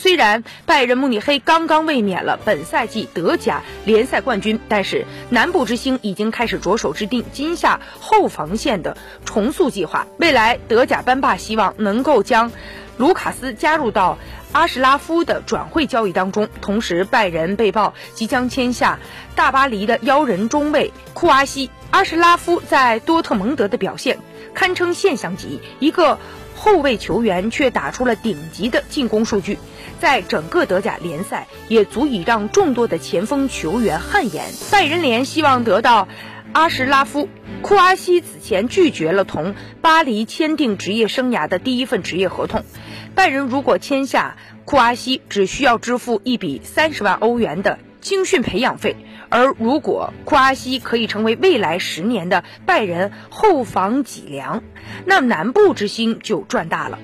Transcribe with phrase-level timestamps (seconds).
[0.00, 10.06] 虽然拜仁慕尼黑刚刚卫冕了本赛季德甲联赛冠军，但是南部之星已经开始着手制定今夏后防线的重塑计划。
[10.16, 12.50] 未来德甲班霸希望能够将
[13.00, 14.18] 卢卡斯加入到
[14.52, 18.98] 阿什拉夫的转会交易当中，同时拜仁被曝即将签下
[19.34, 21.70] 大巴黎的妖人中卫库阿西。
[21.90, 24.18] 阿什拉夫在多特蒙德的表现
[24.52, 26.18] 堪称现象级，一个
[26.54, 29.58] 后卫球员却打出了顶级的进攻数据，
[29.98, 34.44] 在整个德甲联赛也足以让众多的前锋球员汗颜。
[34.70, 36.06] 拜仁联希望得到
[36.52, 37.28] 阿什拉夫。
[37.62, 42.64] 库阿西此前拒绝了同巴黎签订职业生涯的第一份职业合同。
[43.14, 48.96] 拜仁如果签下库阿西，只需要支付一笔三十万欧元的青训培养费。
[49.28, 54.62] 而如果库阿西可以成为未来十年的拜仁后防脊梁，
[55.04, 56.98] 那南部之星就赚大了。